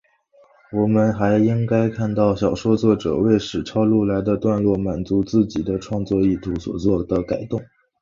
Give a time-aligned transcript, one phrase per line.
[0.71, 7.61] 我们还应该看到小说作者为使抄录来的段落满足自己的创作意图所作的改动。